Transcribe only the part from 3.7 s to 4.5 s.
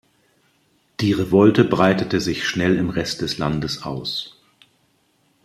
aus.